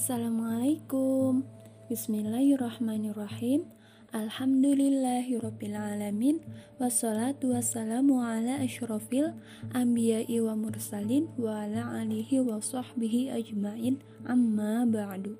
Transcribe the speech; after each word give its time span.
Assalamualaikum. 0.00 1.44
Bismillahirrahmanirrahim. 1.92 3.68
Alhamdulillahirrabbilalamin 4.16 6.40
Wassalatu 6.80 7.52
wassalamu 7.52 8.24
ala 8.24 8.64
ashrafil 8.64 9.36
Anbiya'i 9.76 10.40
wa 10.40 10.56
mursalin 10.56 11.28
Wa 11.36 11.68
ala 11.68 12.00
alihi 12.00 12.40
wa 12.40 12.64
sahbihi 12.64 13.28
ajmain. 13.28 14.00
Amma 14.24 14.88
ba'du. 14.88 15.36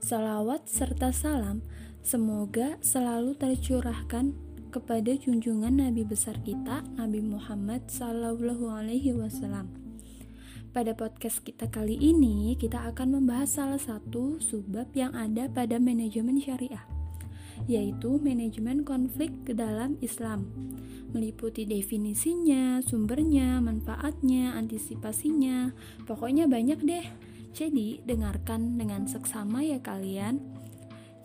Salawat 0.00 0.64
serta 0.64 1.12
salam 1.12 1.60
Semoga 2.00 2.80
selalu 2.80 3.36
tercurahkan 3.36 4.32
kepada 4.72 5.20
junjungan 5.20 5.84
Nabi 5.84 6.08
besar 6.08 6.40
kita 6.48 6.80
Nabi 6.96 7.20
Muhammad 7.20 7.92
Sallallahu 7.92 8.72
Alaihi 8.72 9.12
Wasallam 9.12 9.87
pada 10.78 10.94
podcast 10.94 11.42
kita 11.42 11.66
kali 11.74 11.98
ini, 11.98 12.54
kita 12.54 12.78
akan 12.94 13.18
membahas 13.18 13.58
salah 13.58 13.82
satu 13.82 14.38
subbab 14.38 14.94
yang 14.94 15.10
ada 15.10 15.50
pada 15.50 15.74
manajemen 15.82 16.38
syariah, 16.38 16.86
yaitu 17.66 18.22
manajemen 18.22 18.86
konflik 18.86 19.34
ke 19.42 19.58
dalam 19.58 19.98
Islam. 19.98 20.46
Meliputi 21.10 21.66
definisinya, 21.66 22.78
sumbernya, 22.78 23.58
manfaatnya, 23.58 24.54
antisipasinya, 24.54 25.74
pokoknya 26.06 26.46
banyak 26.46 26.78
deh. 26.86 27.06
Jadi, 27.50 27.98
dengarkan 28.06 28.78
dengan 28.78 29.10
seksama 29.10 29.66
ya 29.66 29.82
kalian. 29.82 30.38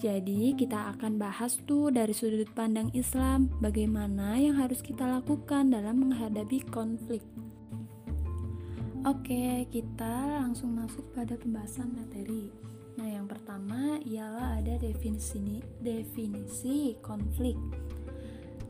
Jadi, 0.02 0.58
kita 0.58 0.98
akan 0.98 1.22
bahas 1.22 1.62
tuh 1.70 1.94
dari 1.94 2.18
sudut 2.18 2.50
pandang 2.58 2.90
Islam, 2.98 3.54
bagaimana 3.62 4.34
yang 4.34 4.58
harus 4.58 4.82
kita 4.82 5.06
lakukan 5.06 5.70
dalam 5.70 6.10
menghadapi 6.10 6.66
konflik. 6.74 7.22
Oke, 9.04 9.68
kita 9.68 10.40
langsung 10.40 10.80
masuk 10.80 11.04
pada 11.12 11.36
pembahasan 11.36 11.92
materi. 11.92 12.48
Nah, 12.96 13.04
yang 13.04 13.28
pertama 13.28 14.00
ialah 14.00 14.64
ada 14.64 14.80
definisi 14.80 15.60
definisi 15.84 16.96
konflik. 17.04 17.60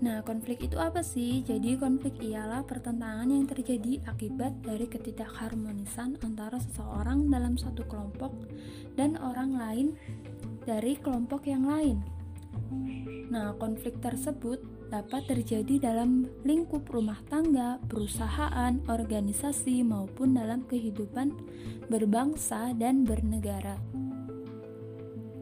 Nah, 0.01 0.25
konflik 0.25 0.65
itu 0.65 0.81
apa 0.81 1.05
sih? 1.05 1.45
Jadi, 1.45 1.77
konflik 1.77 2.17
ialah 2.17 2.65
pertentangan 2.65 3.29
yang 3.29 3.45
terjadi 3.45 4.01
akibat 4.09 4.57
dari 4.65 4.89
ketidakharmonisan 4.89 6.17
antara 6.25 6.57
seseorang 6.57 7.29
dalam 7.29 7.53
satu 7.53 7.85
kelompok 7.85 8.33
dan 8.97 9.21
orang 9.21 9.53
lain 9.53 9.87
dari 10.65 10.97
kelompok 10.97 11.45
yang 11.45 11.69
lain. 11.69 12.01
Nah, 13.33 13.57
konflik 13.57 13.97
tersebut 13.97 14.61
dapat 14.93 15.25
terjadi 15.25 15.89
dalam 15.89 16.29
lingkup 16.45 16.85
rumah 16.93 17.17
tangga, 17.25 17.81
perusahaan, 17.89 18.77
organisasi, 18.85 19.81
maupun 19.81 20.37
dalam 20.37 20.69
kehidupan 20.69 21.33
berbangsa 21.89 22.77
dan 22.77 23.01
bernegara. 23.01 23.81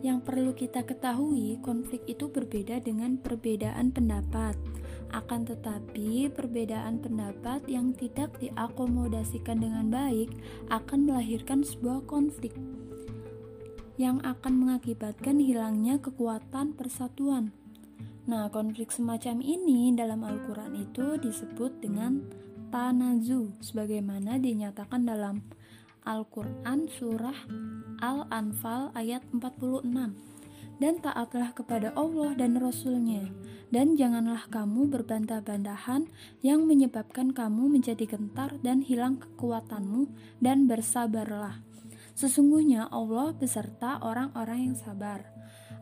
Yang 0.01 0.19
perlu 0.25 0.51
kita 0.57 0.81
ketahui, 0.81 1.61
konflik 1.61 2.01
itu 2.09 2.25
berbeda 2.25 2.81
dengan 2.81 3.21
perbedaan 3.21 3.93
pendapat. 3.93 4.57
Akan 5.13 5.45
tetapi, 5.45 6.31
perbedaan 6.31 7.03
pendapat 7.03 7.67
yang 7.69 7.93
tidak 7.93 8.33
diakomodasikan 8.41 9.61
dengan 9.61 9.91
baik 9.91 10.33
akan 10.73 11.05
melahirkan 11.05 11.61
sebuah 11.61 12.07
konflik 12.09 12.55
yang 13.99 14.23
akan 14.23 14.53
mengakibatkan 14.61 15.41
hilangnya 15.41 15.99
kekuatan 15.99 16.75
persatuan. 16.75 17.51
Nah, 18.29 18.47
konflik 18.53 18.93
semacam 18.93 19.41
ini 19.41 19.91
dalam 19.97 20.21
Al-Quran 20.21 20.77
itu 20.77 21.17
disebut 21.17 21.81
dengan 21.81 22.21
tanazu, 22.69 23.51
sebagaimana 23.59 24.37
dinyatakan 24.37 25.03
dalam 25.03 25.43
Al-Quran 26.05 26.89
Surah 26.89 27.37
Al-Anfal 28.01 28.89
ayat 28.97 29.21
46 29.33 29.85
dan 30.81 30.97
taatlah 30.97 31.53
kepada 31.53 31.93
Allah 31.93 32.33
dan 32.33 32.57
Rasulnya 32.57 33.29
dan 33.69 33.95
janganlah 33.95 34.49
kamu 34.49 34.89
berbantah-bantahan 34.89 36.09
yang 36.41 36.65
menyebabkan 36.65 37.31
kamu 37.31 37.69
menjadi 37.69 38.17
gentar 38.17 38.57
dan 38.65 38.81
hilang 38.81 39.21
kekuatanmu 39.21 40.09
dan 40.41 40.65
bersabarlah 40.65 41.61
sesungguhnya 42.21 42.93
Allah 42.93 43.33
beserta 43.33 43.97
orang-orang 44.05 44.69
yang 44.69 44.77
sabar 44.77 45.25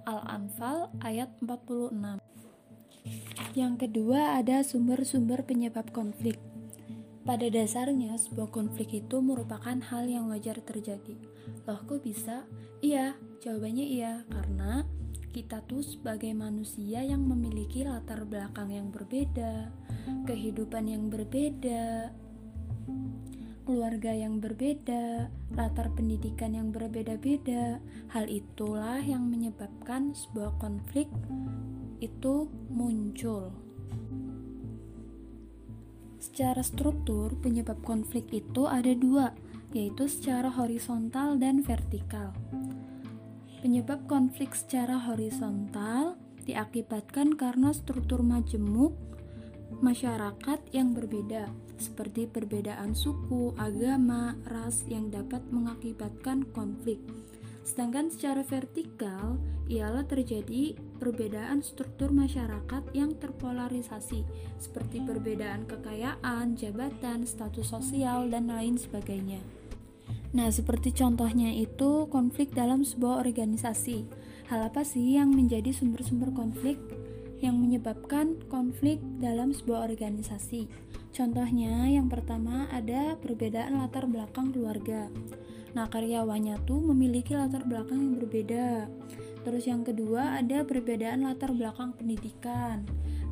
Al-Anfal 0.07 0.87
ayat 1.03 1.35
46 1.43 2.23
yang 3.57 3.81
kedua, 3.81 4.37
ada 4.37 4.61
sumber-sumber 4.61 5.41
penyebab 5.41 5.89
konflik. 5.89 6.37
Pada 7.25 7.49
dasarnya, 7.49 8.13
sebuah 8.15 8.53
konflik 8.53 8.93
itu 8.93 9.19
merupakan 9.25 9.73
hal 9.73 10.05
yang 10.05 10.29
wajar 10.29 10.61
terjadi. 10.61 11.17
Loh, 11.65 11.81
kok 11.83 12.05
bisa? 12.05 12.45
Iya, 12.79 13.17
jawabannya 13.41 13.85
iya, 13.85 14.23
karena 14.29 14.85
kita 15.33 15.61
tuh 15.65 15.81
sebagai 15.81 16.33
manusia 16.33 17.05
yang 17.05 17.25
memiliki 17.25 17.85
latar 17.85 18.25
belakang 18.25 18.69
yang 18.73 18.89
berbeda, 18.89 19.69
kehidupan 20.25 20.89
yang 20.89 21.09
berbeda, 21.09 22.13
keluarga 23.69 24.09
yang 24.09 24.41
berbeda, 24.41 25.29
latar 25.53 25.93
pendidikan 25.93 26.57
yang 26.57 26.73
berbeda-beda. 26.73 27.77
Hal 28.09 28.25
itulah 28.25 28.97
yang 28.97 29.29
menyebabkan 29.29 30.17
sebuah 30.17 30.57
konflik 30.57 31.05
itu 32.01 32.49
muncul. 32.73 33.53
Secara 36.17 36.65
struktur, 36.65 37.37
penyebab 37.45 37.77
konflik 37.85 38.33
itu 38.33 38.65
ada 38.65 38.89
dua, 38.97 39.37
yaitu 39.69 40.09
secara 40.09 40.49
horizontal 40.49 41.37
dan 41.37 41.61
vertikal. 41.61 42.33
Penyebab 43.61 44.09
konflik 44.09 44.57
secara 44.57 44.97
horizontal 44.97 46.17
diakibatkan 46.41 47.37
karena 47.37 47.69
struktur 47.69 48.25
majemuk 48.25 48.97
masyarakat 49.77 50.57
yang 50.73 50.97
berbeda, 50.97 51.53
seperti 51.79 52.27
perbedaan 52.27 52.93
suku, 52.93 53.55
agama, 53.55 54.35
ras 54.45 54.85
yang 54.85 55.09
dapat 55.09 55.41
mengakibatkan 55.49 56.45
konflik. 56.51 56.99
Sedangkan 57.63 58.09
secara 58.09 58.41
vertikal 58.43 59.37
ialah 59.69 60.01
terjadi 60.09 60.73
perbedaan 60.97 61.61
struktur 61.61 62.09
masyarakat 62.09 62.81
yang 62.97 63.13
terpolarisasi 63.15 64.25
seperti 64.57 65.05
perbedaan 65.05 65.69
kekayaan, 65.69 66.57
jabatan, 66.57 67.29
status 67.29 67.69
sosial, 67.69 68.25
dan 68.33 68.49
lain 68.49 68.75
sebagainya. 68.81 69.39
Nah, 70.33 70.49
seperti 70.49 70.93
contohnya 70.93 71.53
itu 71.53 72.09
konflik 72.09 72.53
dalam 72.53 72.81
sebuah 72.85 73.21
organisasi. 73.21 74.05
Hal 74.49 74.69
apa 74.73 74.81
sih 74.81 75.17
yang 75.17 75.33
menjadi 75.33 75.69
sumber-sumber 75.69 76.33
konflik 76.33 76.77
yang 77.37 77.61
menyebabkan 77.61 78.37
konflik 78.49 78.97
dalam 79.21 79.53
sebuah 79.53 79.85
organisasi? 79.89 80.65
Contohnya, 81.09 81.89
yang 81.89 82.07
pertama 82.07 82.69
ada 82.69 83.17
perbedaan 83.17 83.81
latar 83.81 84.05
belakang 84.05 84.53
keluarga. 84.53 85.09
Nah, 85.73 85.85
karyawannya 85.89 86.65
tuh 86.65 86.81
memiliki 86.81 87.37
latar 87.37 87.65
belakang 87.65 88.01
yang 88.01 88.13
berbeda. 88.17 88.89
Terus 89.45 89.63
yang 89.65 89.87
kedua 89.87 90.37
ada 90.37 90.65
perbedaan 90.67 91.25
latar 91.25 91.55
belakang 91.55 91.95
pendidikan. 91.95 92.83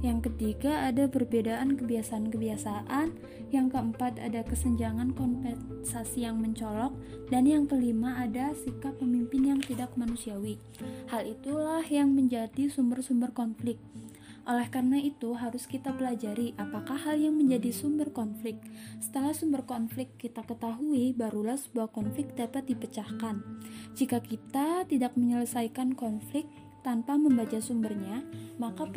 Yang 0.06 0.30
ketiga 0.30 0.86
ada 0.86 1.10
perbedaan 1.10 1.74
kebiasaan-kebiasaan. 1.74 3.18
Yang 3.50 3.68
keempat 3.74 4.22
ada 4.22 4.46
kesenjangan 4.46 5.16
kompensasi 5.18 6.28
yang 6.28 6.38
mencolok 6.38 6.94
dan 7.34 7.48
yang 7.50 7.66
kelima 7.66 8.20
ada 8.22 8.54
sikap 8.54 8.94
pemimpin 9.02 9.56
yang 9.56 9.60
tidak 9.64 9.90
manusiawi. 9.98 10.62
Hal 11.10 11.26
itulah 11.26 11.82
yang 11.88 12.14
menjadi 12.14 12.70
sumber-sumber 12.70 13.34
konflik. 13.34 13.82
Oleh 14.48 14.72
karena 14.72 14.96
itu, 14.96 15.36
harus 15.36 15.68
kita 15.68 15.92
pelajari 15.92 16.56
apakah 16.56 16.96
hal 16.96 17.20
yang 17.20 17.36
menjadi 17.36 17.68
sumber 17.76 18.16
konflik. 18.16 18.56
Setelah 19.04 19.36
sumber 19.36 19.68
konflik 19.68 20.16
kita 20.16 20.40
ketahui, 20.48 21.12
barulah 21.12 21.60
sebuah 21.60 21.92
konflik 21.92 22.32
dapat 22.32 22.64
dipecahkan. 22.64 23.44
Jika 24.00 24.24
kita 24.24 24.88
tidak 24.88 25.20
menyelesaikan 25.20 26.00
konflik 26.00 26.48
tanpa 26.80 27.20
membaca 27.20 27.60
sumbernya, 27.60 28.24
maka 28.56 28.88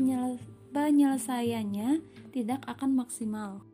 penyelesaiannya 0.71 1.99
tidak 2.31 2.63
akan 2.71 2.95
maksimal. 2.95 3.67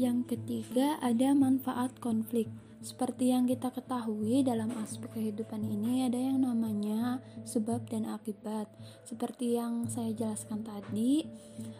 Yang 0.00 0.32
ketiga, 0.32 0.96
ada 1.04 1.36
manfaat 1.36 1.92
konflik. 2.00 2.48
Seperti 2.84 3.32
yang 3.32 3.48
kita 3.48 3.72
ketahui 3.72 4.44
dalam 4.44 4.68
aspek 4.76 5.08
kehidupan 5.16 5.64
ini 5.64 6.04
ada 6.04 6.20
yang 6.20 6.44
namanya 6.44 7.16
sebab 7.48 7.88
dan 7.88 8.04
akibat. 8.04 8.68
Seperti 9.08 9.56
yang 9.56 9.88
saya 9.88 10.12
jelaskan 10.12 10.68
tadi, 10.68 11.24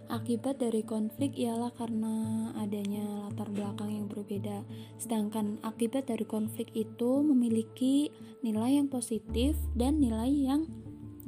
akibat 0.08 0.64
dari 0.64 0.80
konflik 0.80 1.36
ialah 1.36 1.76
karena 1.76 2.48
adanya 2.56 3.04
latar 3.28 3.52
belakang 3.52 3.92
yang 3.92 4.08
berbeda. 4.08 4.64
Sedangkan 4.96 5.60
akibat 5.60 6.08
dari 6.08 6.24
konflik 6.24 6.72
itu 6.72 7.20
memiliki 7.20 8.08
nilai 8.40 8.80
yang 8.80 8.88
positif 8.88 9.60
dan 9.76 10.00
nilai 10.00 10.32
yang 10.32 10.64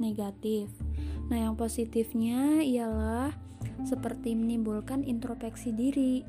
negatif. 0.01 0.73
Nah, 1.27 1.37
yang 1.37 1.55
positifnya 1.59 2.63
ialah 2.63 3.35
seperti 3.83 4.33
menimbulkan 4.33 5.03
introspeksi 5.03 5.75
diri. 5.75 6.23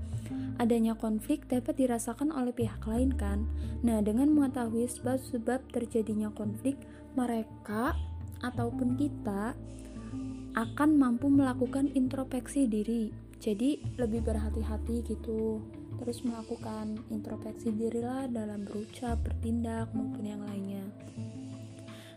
Adanya 0.59 0.99
konflik 0.99 1.47
dapat 1.47 1.79
dirasakan 1.79 2.35
oleh 2.35 2.51
pihak 2.51 2.83
lain 2.83 3.15
kan? 3.15 3.47
Nah, 3.87 4.03
dengan 4.03 4.35
mengetahui 4.35 4.91
sebab-sebab 4.91 5.71
terjadinya 5.71 6.35
konflik, 6.35 6.75
mereka 7.15 7.95
ataupun 8.43 8.99
kita 8.99 9.55
akan 10.59 10.91
mampu 10.99 11.31
melakukan 11.31 11.95
introspeksi 11.95 12.67
diri. 12.67 13.15
Jadi, 13.39 13.79
lebih 14.03 14.27
berhati-hati 14.27 15.07
gitu. 15.07 15.63
Terus 16.03 16.27
melakukan 16.27 16.99
introspeksi 17.11 17.71
dirilah 17.71 18.27
dalam 18.27 18.67
berucap, 18.67 19.23
bertindak 19.23 19.95
maupun 19.95 20.27
yang 20.27 20.43
lainnya. 20.43 20.83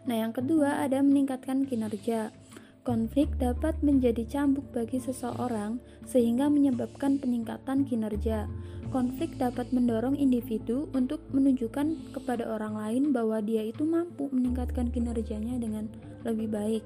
Nah, 0.10 0.18
yang 0.18 0.34
kedua 0.34 0.82
ada 0.82 0.98
meningkatkan 1.06 1.70
kinerja. 1.70 2.34
Konflik 2.82 3.30
dapat 3.38 3.78
menjadi 3.86 4.26
cambuk 4.26 4.66
bagi 4.74 4.98
seseorang 4.98 5.78
sehingga 6.10 6.50
menyebabkan 6.50 7.22
peningkatan 7.22 7.86
kinerja. 7.86 8.50
Konflik 8.90 9.38
dapat 9.38 9.70
mendorong 9.70 10.18
individu 10.18 10.90
untuk 10.98 11.22
menunjukkan 11.30 12.10
kepada 12.10 12.50
orang 12.50 12.74
lain 12.74 13.04
bahwa 13.14 13.38
dia 13.38 13.62
itu 13.70 13.86
mampu 13.86 14.34
meningkatkan 14.34 14.90
kinerjanya 14.90 15.62
dengan 15.62 15.94
lebih 16.26 16.50
baik. 16.50 16.84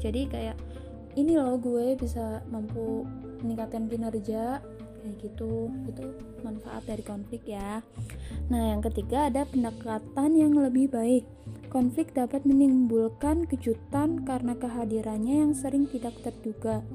Jadi 0.00 0.32
kayak 0.32 0.56
ini 1.12 1.36
loh 1.36 1.60
gue 1.60 1.92
bisa 2.00 2.40
mampu 2.48 3.04
meningkatkan 3.44 3.84
kinerja 3.92 4.64
kayak 5.04 5.20
gitu 5.20 5.68
itu 5.84 6.04
manfaat 6.40 6.88
dari 6.88 7.04
konflik 7.04 7.44
ya 7.44 7.84
nah 8.48 8.72
yang 8.72 8.80
ketiga 8.80 9.28
ada 9.28 9.44
pendekatan 9.44 10.32
yang 10.32 10.56
lebih 10.56 10.88
baik 10.88 11.28
Konflik 11.74 12.14
dapat 12.14 12.46
menimbulkan 12.46 13.50
kejutan 13.50 14.22
karena 14.22 14.54
kehadirannya 14.54 15.42
yang 15.42 15.58
sering 15.58 15.90
tidak 15.90 16.14
terduga, 16.22 16.86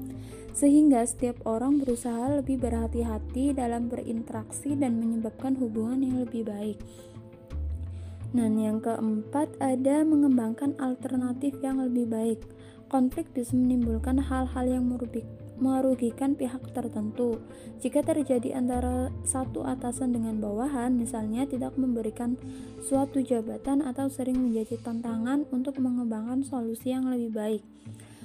sehingga 0.56 1.04
setiap 1.04 1.36
orang 1.44 1.84
berusaha 1.84 2.40
lebih 2.40 2.56
berhati-hati 2.64 3.52
dalam 3.52 3.92
berinteraksi 3.92 4.72
dan 4.80 4.96
menyebabkan 4.96 5.52
hubungan 5.60 6.00
yang 6.00 6.16
lebih 6.24 6.48
baik. 6.48 6.80
Dan 8.32 8.56
yang 8.56 8.80
keempat 8.80 9.52
ada 9.60 10.00
mengembangkan 10.00 10.72
alternatif 10.80 11.60
yang 11.60 11.84
lebih 11.84 12.08
baik. 12.08 12.40
Konflik 12.88 13.28
bisa 13.36 13.52
menimbulkan 13.52 14.16
hal-hal 14.16 14.64
yang 14.64 14.88
merugikan 15.60 16.34
pihak 16.34 16.72
tertentu. 16.72 17.38
Jika 17.84 18.00
terjadi 18.00 18.56
antara 18.56 19.12
satu 19.22 19.62
atasan 19.62 20.16
dengan 20.16 20.40
bawahan, 20.40 20.96
misalnya 20.96 21.44
tidak 21.44 21.76
memberikan 21.76 22.40
suatu 22.82 23.20
jabatan 23.20 23.84
atau 23.84 24.08
sering 24.08 24.40
menjadi 24.40 24.80
tantangan 24.80 25.44
untuk 25.52 25.76
mengembangkan 25.78 26.42
solusi 26.42 26.90
yang 26.90 27.06
lebih 27.06 27.30
baik. 27.30 27.62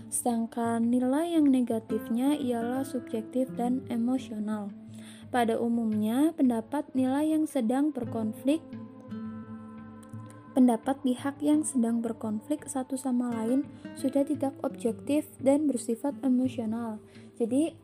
Sedangkan 0.08 0.88
nilai 0.88 1.36
yang 1.36 1.52
negatifnya 1.52 2.40
ialah 2.40 2.88
subjektif 2.88 3.52
dan 3.60 3.84
emosional. 3.92 4.72
Pada 5.28 5.60
umumnya, 5.60 6.32
pendapat 6.32 6.88
nilai 6.96 7.36
yang 7.36 7.44
sedang 7.44 7.92
berkonflik 7.92 8.64
pendapat 10.56 10.96
pihak 11.04 11.36
yang 11.44 11.68
sedang 11.68 12.00
berkonflik 12.00 12.64
satu 12.64 12.96
sama 12.96 13.28
lain 13.36 13.68
sudah 14.00 14.24
tidak 14.24 14.56
objektif 14.64 15.28
dan 15.44 15.68
bersifat 15.68 16.16
emosional. 16.24 17.04
Jadi 17.36 17.76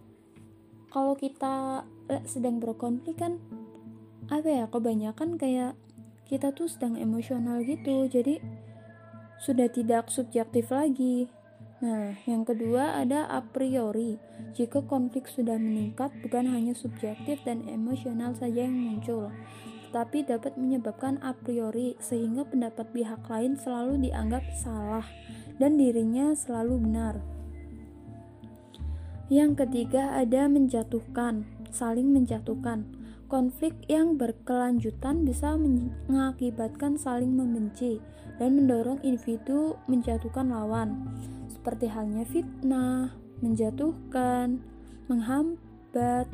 kalau 0.87 1.19
kita 1.19 1.83
sedang 2.23 2.63
berkonflik 2.63 3.19
kan 3.19 3.43
apa 4.31 4.47
ya 4.47 4.65
kebanyakan 4.71 5.35
kayak 5.35 5.75
kita 6.31 6.55
tuh 6.55 6.71
sedang 6.71 6.95
emosional 6.95 7.59
gitu. 7.67 8.07
Jadi 8.07 8.39
sudah 9.43 9.67
tidak 9.67 10.07
subjektif 10.07 10.71
lagi. 10.71 11.27
Nah, 11.81 12.13
yang 12.29 12.45
kedua 12.45 13.01
ada 13.01 13.25
a 13.25 13.41
priori. 13.41 14.21
Jika 14.53 14.85
konflik 14.85 15.25
sudah 15.25 15.57
meningkat, 15.57 16.13
bukan 16.21 16.45
hanya 16.53 16.77
subjektif 16.77 17.41
dan 17.41 17.65
emosional 17.65 18.37
saja 18.37 18.69
yang 18.69 18.77
muncul, 18.77 19.33
tetapi 19.91 20.23
dapat 20.23 20.55
menyebabkan 20.55 21.19
a 21.19 21.35
priori 21.35 21.99
sehingga 21.99 22.47
pendapat 22.47 22.87
pihak 22.95 23.27
lain 23.27 23.59
selalu 23.59 24.07
dianggap 24.07 24.39
salah 24.55 25.03
dan 25.59 25.75
dirinya 25.75 26.31
selalu 26.31 26.79
benar. 26.79 27.19
Yang 29.27 29.67
ketiga 29.67 30.15
ada 30.15 30.47
menjatuhkan, 30.47 31.43
saling 31.75 32.07
menjatuhkan. 32.15 32.87
Konflik 33.27 33.75
yang 33.91 34.15
berkelanjutan 34.15 35.27
bisa 35.27 35.59
mengakibatkan 35.59 36.95
saling 36.95 37.35
membenci 37.35 37.99
dan 38.39 38.63
mendorong 38.63 39.03
individu 39.03 39.75
menjatuhkan 39.91 40.55
lawan, 40.55 41.03
seperti 41.51 41.91
halnya 41.91 42.23
fitnah, 42.31 43.11
menjatuhkan, 43.43 44.63
menghambat, 45.11 46.31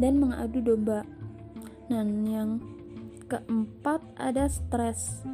dan 0.00 0.12
mengadu 0.16 0.64
domba. 0.64 1.04
Dan 1.88 2.24
yang 2.24 2.73
keempat 3.34 3.98
ada 4.14 4.46
stres. 4.46 5.26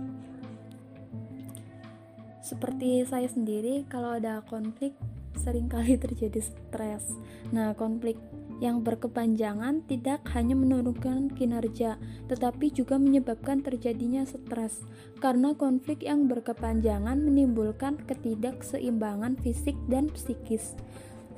Seperti 2.41 3.05
saya 3.05 3.29
sendiri, 3.29 3.85
kalau 3.93 4.17
ada 4.17 4.41
konflik, 4.49 4.97
sering 5.37 5.69
kali 5.69 6.01
terjadi 6.01 6.41
stres. 6.41 7.13
Nah, 7.53 7.77
konflik 7.77 8.17
yang 8.65 8.81
berkepanjangan 8.81 9.85
tidak 9.85 10.25
hanya 10.33 10.57
menurunkan 10.57 11.29
kinerja, 11.37 12.01
tetapi 12.33 12.73
juga 12.73 12.97
menyebabkan 12.97 13.61
terjadinya 13.61 14.25
stres. 14.25 14.81
Karena 15.21 15.53
konflik 15.53 16.01
yang 16.01 16.25
berkepanjangan 16.25 17.21
menimbulkan 17.21 18.01
ketidakseimbangan 18.09 19.37
fisik 19.45 19.77
dan 19.93 20.09
psikis 20.09 20.73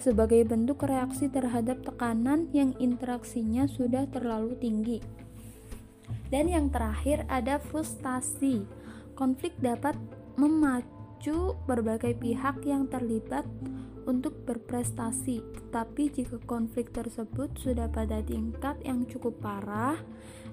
sebagai 0.03 0.43
bentuk 0.43 0.83
reaksi 0.83 1.31
terhadap 1.31 1.79
tekanan 1.87 2.51
yang 2.51 2.75
interaksinya 2.83 3.71
sudah 3.71 4.11
terlalu 4.11 4.59
tinggi. 4.59 5.22
Dan 6.33 6.49
yang 6.49 6.73
terakhir 6.73 7.29
ada 7.29 7.61
frustasi. 7.61 8.65
Konflik 9.13 9.53
dapat 9.61 9.95
memacu 10.41 11.55
berbagai 11.69 12.17
pihak 12.17 12.65
yang 12.65 12.89
terlibat 12.89 13.45
untuk 14.03 14.35
berprestasi, 14.43 15.43
tetapi 15.43 16.11
jika 16.11 16.39
konflik 16.43 16.91
tersebut 16.91 17.55
sudah 17.55 17.87
pada 17.87 18.19
tingkat 18.25 18.75
yang 18.83 19.07
cukup 19.07 19.39
parah 19.39 19.99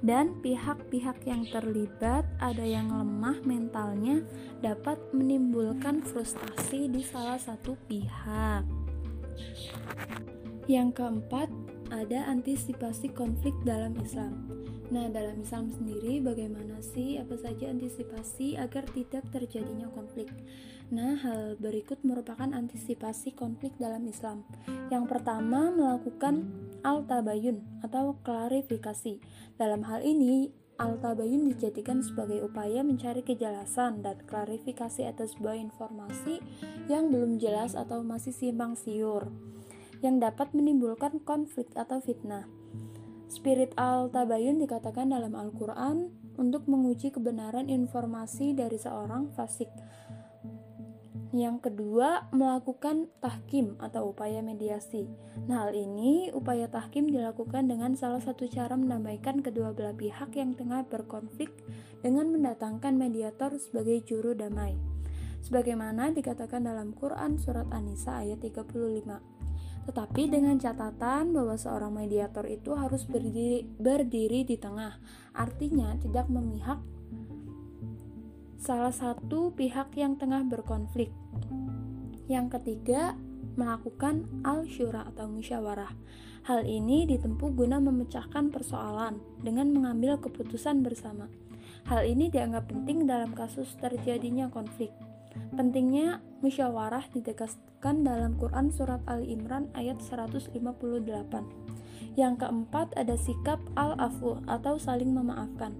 dan 0.06 0.38
pihak-pihak 0.40 1.18
yang 1.26 1.44
terlibat 1.50 2.24
ada 2.40 2.64
yang 2.64 2.94
lemah 2.94 3.42
mentalnya 3.44 4.24
dapat 4.62 5.02
menimbulkan 5.12 6.06
frustasi 6.06 6.88
di 6.88 7.02
salah 7.02 7.42
satu 7.42 7.74
pihak. 7.90 8.64
Yang 10.70 11.02
keempat, 11.02 11.50
ada 11.90 12.30
antisipasi 12.30 13.10
konflik 13.14 13.54
dalam 13.66 13.98
Islam. 14.02 14.46
Nah, 14.90 15.06
dalam 15.10 15.42
Islam 15.42 15.70
sendiri 15.70 16.18
bagaimana 16.18 16.82
sih 16.82 17.22
apa 17.22 17.38
saja 17.38 17.70
antisipasi 17.70 18.58
agar 18.58 18.90
tidak 18.90 19.22
terjadinya 19.30 19.86
konflik? 19.94 20.30
Nah, 20.90 21.14
hal 21.22 21.62
berikut 21.62 22.02
merupakan 22.02 22.50
antisipasi 22.50 23.38
konflik 23.38 23.78
dalam 23.78 24.10
Islam. 24.10 24.42
Yang 24.90 25.06
pertama, 25.06 25.70
melakukan 25.70 26.50
al-tabayun 26.82 27.62
atau 27.86 28.18
klarifikasi. 28.26 29.22
Dalam 29.62 29.86
hal 29.86 30.02
ini, 30.02 30.50
al-tabayun 30.82 31.54
dijadikan 31.54 32.02
sebagai 32.02 32.42
upaya 32.42 32.82
mencari 32.82 33.22
kejelasan 33.22 34.02
dan 34.02 34.18
klarifikasi 34.26 35.06
atas 35.06 35.38
sebuah 35.38 35.54
informasi 35.70 36.42
yang 36.90 37.14
belum 37.14 37.38
jelas 37.38 37.78
atau 37.78 38.02
masih 38.02 38.34
simpang 38.34 38.74
siur 38.74 39.30
yang 40.00 40.20
dapat 40.24 40.52
menimbulkan 40.56 41.20
konflik 41.24 41.72
atau 41.76 42.00
fitnah. 42.00 42.48
Spirit 43.30 43.78
al-tabayun 43.78 44.58
dikatakan 44.58 45.14
dalam 45.14 45.38
Al-Quran 45.38 46.10
untuk 46.40 46.66
menguji 46.66 47.14
kebenaran 47.14 47.70
informasi 47.70 48.58
dari 48.58 48.80
seorang 48.82 49.30
fasik. 49.38 49.70
Yang 51.30 51.70
kedua, 51.70 52.26
melakukan 52.34 53.06
tahkim 53.22 53.78
atau 53.78 54.10
upaya 54.10 54.42
mediasi. 54.42 55.06
Nah, 55.46 55.70
hal 55.70 55.78
ini 55.78 56.34
upaya 56.34 56.66
tahkim 56.66 57.06
dilakukan 57.06 57.70
dengan 57.70 57.94
salah 57.94 58.18
satu 58.18 58.50
cara 58.50 58.74
menambahkan 58.74 59.46
kedua 59.46 59.78
belah 59.78 59.94
pihak 59.94 60.34
yang 60.34 60.58
tengah 60.58 60.90
berkonflik 60.90 61.54
dengan 62.02 62.34
mendatangkan 62.34 62.98
mediator 62.98 63.54
sebagai 63.62 64.02
juru 64.10 64.34
damai. 64.34 64.74
Sebagaimana 65.46 66.10
dikatakan 66.18 66.66
dalam 66.66 66.98
Quran 66.98 67.38
surat 67.38 67.70
An-Nisa 67.70 68.26
ayat 68.26 68.42
35 68.42 69.39
tetapi 69.90 70.30
dengan 70.30 70.54
catatan 70.62 71.34
bahwa 71.34 71.58
seorang 71.58 71.90
mediator 71.90 72.46
itu 72.46 72.78
harus 72.78 73.10
berdiri, 73.10 73.66
berdiri 73.66 74.46
di 74.46 74.54
tengah, 74.54 75.02
artinya 75.34 75.98
tidak 75.98 76.30
memihak 76.30 76.78
salah 78.62 78.94
satu 78.94 79.50
pihak 79.58 79.90
yang 79.98 80.14
tengah 80.14 80.46
berkonflik. 80.46 81.10
Yang 82.30 82.62
ketiga, 82.62 83.18
melakukan 83.58 84.30
al-syura 84.46 85.10
atau 85.10 85.26
musyawarah. 85.26 85.90
Hal 86.46 86.70
ini 86.70 87.10
ditempuh 87.10 87.50
guna 87.58 87.82
memecahkan 87.82 88.54
persoalan 88.54 89.18
dengan 89.42 89.74
mengambil 89.74 90.22
keputusan 90.22 90.86
bersama. 90.86 91.26
Hal 91.90 92.06
ini 92.06 92.30
dianggap 92.30 92.70
penting 92.70 93.10
dalam 93.10 93.34
kasus 93.34 93.74
terjadinya 93.82 94.54
konflik. 94.54 94.94
Pentingnya 95.56 96.24
musyawarah 96.40 97.08
ditegaskan 97.12 98.08
dalam 98.08 98.40
Quran 98.40 98.72
surat 98.72 99.04
Ali 99.06 99.36
Imran 99.36 99.68
ayat 99.76 100.00
158. 100.00 100.56
Yang 102.16 102.34
keempat 102.42 102.96
ada 102.96 103.16
sikap 103.20 103.60
al-afu 103.76 104.40
atau 104.48 104.80
saling 104.80 105.12
memaafkan. 105.12 105.76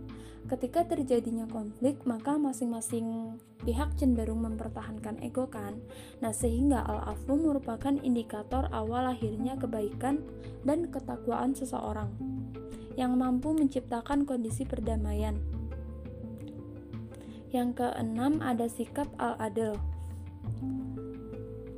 Ketika 0.50 0.82
terjadinya 0.82 1.46
konflik, 1.46 2.02
maka 2.10 2.34
masing-masing 2.40 3.38
pihak 3.62 3.94
cenderung 4.02 4.42
mempertahankan 4.42 5.22
ego 5.22 5.46
kan. 5.46 5.78
Nah, 6.26 6.34
sehingga 6.34 6.82
al-afu 6.82 7.38
merupakan 7.38 7.94
indikator 8.02 8.66
awal 8.74 9.14
lahirnya 9.14 9.60
kebaikan 9.62 10.26
dan 10.66 10.90
ketakwaan 10.90 11.54
seseorang 11.54 12.10
yang 13.00 13.16
mampu 13.16 13.56
menciptakan 13.56 14.28
kondisi 14.28 14.68
perdamaian. 14.68 15.40
Yang 17.50 17.82
keenam 17.82 18.46
ada 18.46 18.70
sikap 18.70 19.10
al-adil 19.18 19.74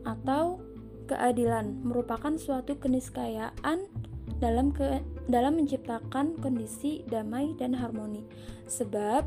atau 0.03 0.59
keadilan 1.07 1.83
merupakan 1.83 2.35
suatu 2.35 2.75
keniscayaan 2.79 3.87
dalam 4.41 4.73
ke, 4.73 5.03
dalam 5.29 5.59
menciptakan 5.61 6.39
kondisi 6.39 7.05
damai 7.07 7.53
dan 7.59 7.75
harmoni. 7.77 8.25
Sebab 8.65 9.23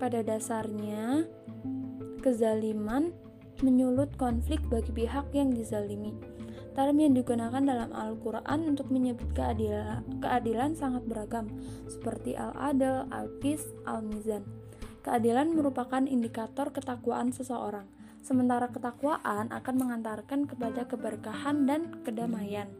pada 0.00 0.24
dasarnya 0.24 1.28
kezaliman 2.24 3.12
menyulut 3.60 4.16
konflik 4.16 4.62
bagi 4.72 5.04
pihak 5.04 5.28
yang 5.36 5.52
dizalimi. 5.52 6.29
Term 6.70 6.96
yang 7.02 7.18
digunakan 7.18 7.58
dalam 7.58 7.90
Al-Quran 7.90 8.70
untuk 8.70 8.94
menyebut 8.94 9.26
keadilan, 9.34 10.06
keadilan 10.22 10.78
sangat 10.78 11.02
beragam, 11.02 11.50
seperti 11.90 12.38
al-adil, 12.38 13.10
al-qis, 13.10 13.66
al-mizan. 13.90 14.46
Keadilan 15.02 15.50
merupakan 15.56 16.06
indikator 16.06 16.70
ketakwaan 16.70 17.34
seseorang, 17.34 17.88
sementara 18.22 18.70
ketakwaan 18.70 19.50
akan 19.50 19.74
mengantarkan 19.80 20.46
kepada 20.46 20.86
keberkahan 20.86 21.66
dan 21.66 22.04
kedamaian. 22.06 22.70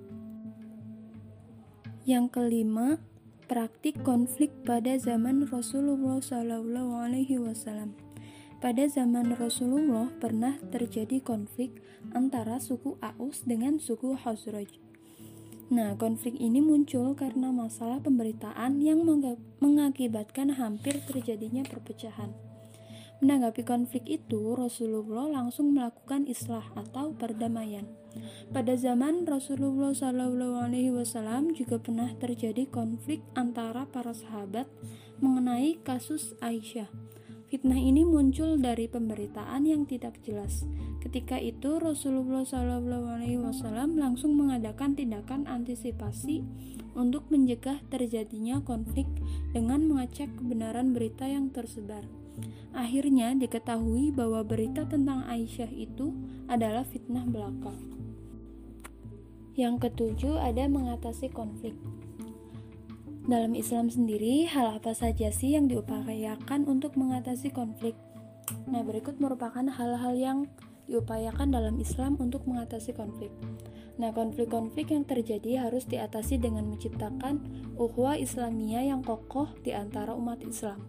Yang 2.06 2.26
kelima, 2.30 3.02
praktik 3.50 3.98
konflik 4.06 4.54
pada 4.62 4.94
zaman 5.02 5.50
Rasulullah 5.50 6.22
Shallallahu 6.22 6.94
Alaihi 6.94 7.42
Wasallam. 7.42 8.09
Pada 8.60 8.84
zaman 8.84 9.32
Rasulullah 9.40 10.12
pernah 10.20 10.60
terjadi 10.68 11.24
konflik 11.24 11.80
antara 12.12 12.60
suku 12.60 13.00
Aus 13.00 13.40
dengan 13.48 13.80
suku 13.80 14.12
Khazraj. 14.20 14.68
Nah, 15.72 15.96
konflik 15.96 16.36
ini 16.36 16.60
muncul 16.60 17.16
karena 17.16 17.48
masalah 17.56 18.04
pemberitaan 18.04 18.84
yang 18.84 19.00
mengakibatkan 19.64 20.60
hampir 20.60 21.00
terjadinya 21.08 21.64
perpecahan. 21.64 22.36
Menanggapi 23.24 23.64
konflik 23.64 24.04
itu, 24.12 24.52
Rasulullah 24.52 25.40
langsung 25.40 25.72
melakukan 25.72 26.28
islah 26.28 26.68
atau 26.76 27.16
perdamaian. 27.16 27.88
Pada 28.52 28.76
zaman 28.76 29.24
Rasulullah 29.24 29.96
SAW 29.96 31.52
juga 31.56 31.80
pernah 31.80 32.12
terjadi 32.16 32.68
konflik 32.68 33.24
antara 33.32 33.88
para 33.88 34.12
sahabat 34.12 34.68
mengenai 35.20 35.80
kasus 35.80 36.36
Aisyah. 36.44 36.88
Fitnah 37.50 37.82
ini 37.82 38.06
muncul 38.06 38.62
dari 38.62 38.86
pemberitaan 38.86 39.66
yang 39.66 39.82
tidak 39.82 40.22
jelas. 40.22 40.62
Ketika 41.02 41.34
itu 41.34 41.82
Rasulullah 41.82 42.46
SAW 42.46 43.98
langsung 43.98 44.38
mengadakan 44.38 44.94
tindakan 44.94 45.50
antisipasi 45.50 46.46
untuk 46.94 47.26
mencegah 47.26 47.82
terjadinya 47.90 48.62
konflik 48.62 49.10
dengan 49.50 49.82
mengecek 49.82 50.30
kebenaran 50.38 50.94
berita 50.94 51.26
yang 51.26 51.50
tersebar. 51.50 52.06
Akhirnya 52.70 53.34
diketahui 53.34 54.14
bahwa 54.14 54.46
berita 54.46 54.86
tentang 54.86 55.26
Aisyah 55.26 55.74
itu 55.74 56.14
adalah 56.46 56.86
fitnah 56.86 57.26
belaka. 57.26 57.74
Yang 59.58 59.90
ketujuh 59.90 60.38
ada 60.38 60.70
mengatasi 60.70 61.34
konflik. 61.34 61.74
Dalam 63.30 63.54
Islam 63.54 63.86
sendiri, 63.86 64.42
hal 64.50 64.82
apa 64.82 64.90
saja 64.90 65.30
sih 65.30 65.54
yang 65.54 65.70
diupayakan 65.70 66.66
untuk 66.66 66.98
mengatasi 66.98 67.54
konflik? 67.54 67.94
Nah, 68.66 68.82
berikut 68.82 69.22
merupakan 69.22 69.62
hal-hal 69.62 70.18
yang 70.18 70.38
diupayakan 70.90 71.54
dalam 71.54 71.78
Islam 71.78 72.18
untuk 72.18 72.42
mengatasi 72.50 72.90
konflik. 72.90 73.30
Nah, 74.02 74.10
konflik-konflik 74.10 74.90
yang 74.90 75.06
terjadi 75.06 75.62
harus 75.62 75.86
diatasi 75.86 76.42
dengan 76.42 76.74
menciptakan 76.74 77.38
ukhuwah 77.78 78.18
Islamiyah 78.18 78.90
yang 78.90 79.06
kokoh 79.06 79.46
di 79.62 79.78
antara 79.78 80.10
umat 80.10 80.42
Islam. 80.42 80.82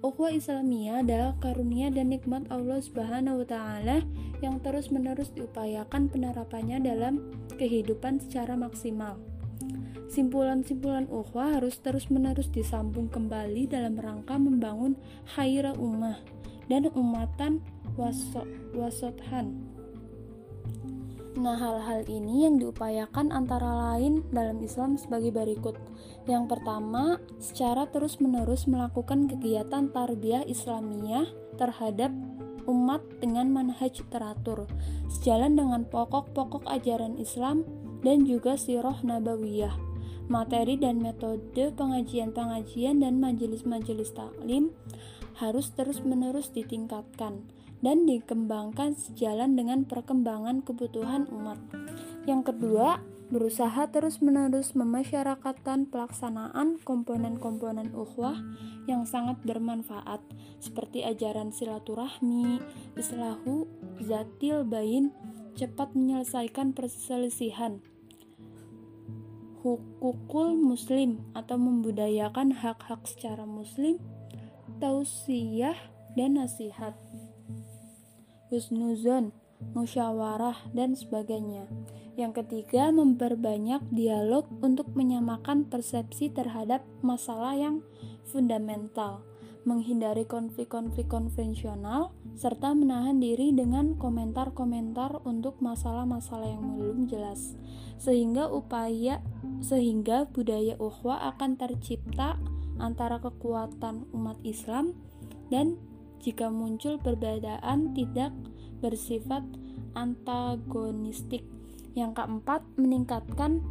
Ukhuwah 0.00 0.32
Islamiyah 0.32 1.04
adalah 1.04 1.36
karunia 1.44 1.92
dan 1.92 2.08
nikmat 2.08 2.48
Allah 2.48 2.80
Subhanahu 2.80 3.44
wa 3.44 3.48
taala 3.52 4.00
yang 4.40 4.64
terus-menerus 4.64 5.28
diupayakan 5.36 6.08
penerapannya 6.08 6.80
dalam 6.80 7.36
kehidupan 7.60 8.24
secara 8.24 8.56
maksimal. 8.56 9.35
Simpulan-simpulan 10.06 11.10
ukhuwah 11.10 11.58
harus 11.58 11.82
terus-menerus 11.82 12.48
disambung 12.54 13.10
kembali 13.10 13.66
dalam 13.66 13.98
rangka 13.98 14.38
membangun 14.38 14.94
khaira 15.34 15.74
ummah 15.74 16.22
dan 16.70 16.90
umatan 16.94 17.62
wasothan 18.74 19.66
Nah, 21.36 21.52
hal-hal 21.60 22.08
ini 22.08 22.48
yang 22.48 22.56
diupayakan 22.56 23.28
antara 23.28 23.92
lain 23.92 24.24
dalam 24.32 24.56
Islam 24.64 24.96
sebagai 24.96 25.36
berikut. 25.36 25.76
Yang 26.24 26.56
pertama, 26.56 27.20
secara 27.36 27.84
terus-menerus 27.92 28.64
melakukan 28.64 29.28
kegiatan 29.28 29.92
tarbiyah 29.92 30.48
Islamiyah 30.48 31.28
terhadap 31.60 32.08
umat 32.64 33.04
dengan 33.20 33.52
manhaj 33.52 34.00
teratur, 34.08 34.64
sejalan 35.12 35.60
dengan 35.60 35.84
pokok-pokok 35.84 36.64
ajaran 36.72 37.20
Islam 37.20 37.68
dan 38.00 38.24
juga 38.24 38.56
sirah 38.56 38.96
nabawiyah. 39.04 39.85
Materi 40.26 40.74
dan 40.74 40.98
metode 40.98 41.70
pengajian-pengajian 41.78 42.98
dan 42.98 43.22
majelis-majelis 43.22 44.10
taklim 44.10 44.74
harus 45.38 45.70
terus-menerus 45.70 46.50
ditingkatkan 46.50 47.46
dan 47.84 48.08
dikembangkan 48.08 48.98
sejalan 48.98 49.54
dengan 49.54 49.86
perkembangan 49.86 50.66
kebutuhan 50.66 51.30
umat. 51.30 51.60
Yang 52.26 52.50
kedua, 52.50 52.98
berusaha 53.30 53.90
terus-menerus 53.90 54.74
memasyarakatkan 54.78 55.90
pelaksanaan 55.90 56.78
komponen-komponen 56.82 57.90
ukhuwah 57.94 58.38
yang 58.90 59.06
sangat 59.06 59.38
bermanfaat 59.42 60.22
seperti 60.62 61.02
ajaran 61.02 61.50
silaturahmi, 61.50 62.62
islahu, 62.94 63.66
zatil 64.02 64.62
bain, 64.62 65.10
cepat 65.58 65.94
menyelesaikan 65.94 66.70
perselisihan, 66.70 67.82
hukukul 69.66 70.54
muslim 70.54 71.18
atau 71.34 71.58
membudayakan 71.58 72.54
hak-hak 72.54 73.02
secara 73.02 73.42
muslim, 73.42 73.98
tausiah 74.78 75.74
dan 76.14 76.38
nasihat 76.38 76.94
husnuzon, 78.46 79.34
musyawarah, 79.74 80.70
dan 80.70 80.94
sebagainya. 80.94 81.66
Yang 82.14 82.46
ketiga, 82.46 82.94
memperbanyak 82.94 83.82
dialog 83.90 84.46
untuk 84.62 84.94
menyamakan 84.94 85.66
persepsi 85.66 86.30
terhadap 86.30 86.86
masalah 87.02 87.58
yang 87.58 87.82
fundamental, 88.30 89.26
menghindari 89.66 90.22
konflik-konflik 90.22 91.10
konvensional, 91.10 92.14
serta 92.38 92.70
menahan 92.72 93.18
diri 93.18 93.50
dengan 93.50 93.98
komentar-komentar 93.98 95.26
untuk 95.26 95.58
masalah-masalah 95.58 96.46
yang 96.46 96.78
belum 96.78 97.10
jelas. 97.10 97.58
Sehingga 97.98 98.46
upaya 98.46 99.20
sehingga 99.58 100.30
budaya 100.30 100.78
ukhuwah 100.78 101.34
akan 101.34 101.58
tercipta 101.58 102.38
antara 102.78 103.18
kekuatan 103.18 104.06
umat 104.14 104.38
Islam 104.46 104.94
dan 105.50 105.74
jika 106.22 106.46
muncul 106.48 107.02
perbedaan 107.02 107.92
tidak 107.92 108.30
bersifat 108.78 109.42
antagonistik. 109.98 111.42
Yang 111.96 112.20
keempat, 112.20 112.60
meningkatkan 112.76 113.64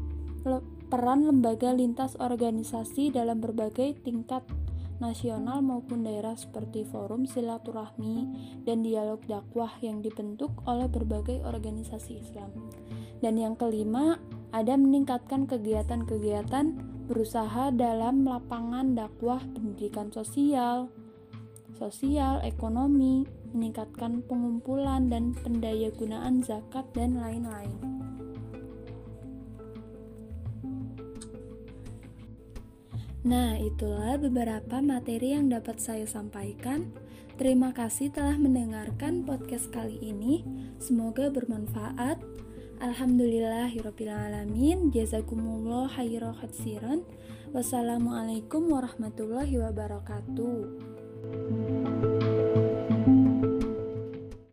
peran 0.90 1.26
lembaga 1.30 1.74
lintas 1.74 2.18
organisasi 2.18 3.14
dalam 3.14 3.42
berbagai 3.42 4.02
tingkat 4.02 4.46
nasional 5.04 5.60
maupun 5.60 6.08
daerah 6.08 6.36
seperti 6.36 6.88
forum 6.88 7.28
silaturahmi 7.28 8.32
dan 8.64 8.82
dialog 8.82 9.20
dakwah 9.28 9.72
yang 9.84 10.00
dibentuk 10.00 10.52
oleh 10.66 10.88
berbagai 10.88 11.44
organisasi 11.44 12.22
Islam. 12.24 12.52
Dan 13.20 13.40
yang 13.40 13.56
kelima, 13.60 14.20
ada 14.56 14.76
meningkatkan 14.80 15.48
kegiatan-kegiatan 15.50 16.76
berusaha 17.12 17.70
dalam 17.76 18.26
lapangan 18.26 18.96
dakwah 18.96 19.44
pendidikan 19.54 20.10
sosial, 20.10 20.90
sosial, 21.76 22.40
ekonomi, 22.42 23.28
meningkatkan 23.52 24.24
pengumpulan 24.26 25.12
dan 25.12 25.36
pendayagunaan 25.44 26.44
zakat, 26.44 26.88
dan 26.96 27.20
lain-lain. 27.20 28.15
Nah, 33.26 33.58
itulah 33.58 34.22
beberapa 34.22 34.86
materi 34.86 35.34
yang 35.34 35.50
dapat 35.50 35.82
saya 35.82 36.06
sampaikan. 36.06 36.94
Terima 37.42 37.74
kasih 37.74 38.14
telah 38.14 38.38
mendengarkan 38.38 39.26
podcast 39.26 39.74
kali 39.74 39.98
ini. 39.98 40.46
Semoga 40.78 41.34
bermanfaat. 41.34 42.22
Alhamdulillahirrabbilalamin 42.76 44.92
Jazakumullah 44.92 45.88
khairan 45.96 46.36
khatsiran 46.36 47.08
Wassalamualaikum 47.56 48.68
warahmatullahi 48.68 49.64
wabarakatuh 49.64 51.95